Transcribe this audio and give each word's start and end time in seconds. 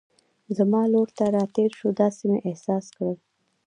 زما 0.57 0.81
لور 0.91 1.09
ته 1.17 1.25
را 1.35 1.43
تېر 1.55 1.71
شو، 1.79 1.87
داسې 2.01 2.23
مې 2.31 2.39
احساس 2.49 2.85
کړل. 2.95 3.17